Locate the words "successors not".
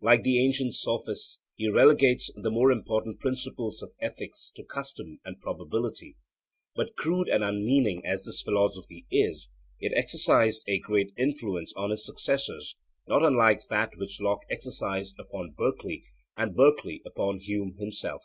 12.06-13.22